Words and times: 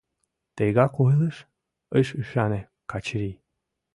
—Тыгак 0.55 0.93
ойлыш?— 1.05 1.37
ыш 1.99 2.07
ӱшане 2.19 2.61
Качырий. 2.91 3.35